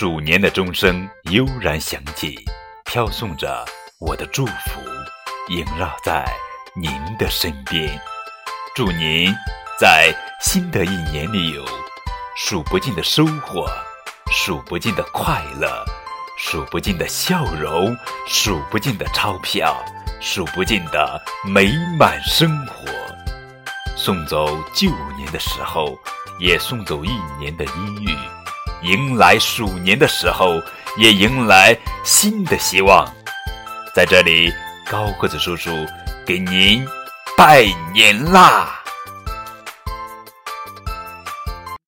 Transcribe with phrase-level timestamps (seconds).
[0.00, 2.34] 鼠年的钟声悠然响起，
[2.86, 3.62] 飘送着
[3.98, 4.80] 我的祝福，
[5.50, 6.24] 萦绕在
[6.74, 8.00] 您的身边。
[8.74, 9.30] 祝您
[9.78, 10.10] 在
[10.40, 11.62] 新的一年里有
[12.34, 13.70] 数不尽的收获，
[14.32, 15.84] 数不尽的快乐，
[16.38, 17.94] 数不尽的笑容，
[18.26, 19.76] 数不尽的钞票，
[20.18, 22.90] 数不尽的美满生活。
[23.98, 24.88] 送走旧
[25.18, 25.94] 年的时候，
[26.38, 28.16] 也送走一年的阴郁；
[28.82, 30.60] 迎来鼠年的时候，
[30.96, 33.06] 也迎来新的希望。
[33.94, 34.52] 在这里，
[34.88, 35.86] 高个子叔叔
[36.26, 36.86] 给您
[37.36, 38.79] 拜年啦！